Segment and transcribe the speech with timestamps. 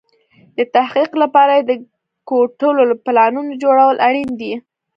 [0.57, 1.71] د تحقق لپاره يې د
[2.29, 4.53] کوټلو پلانونو جوړول اړين دي.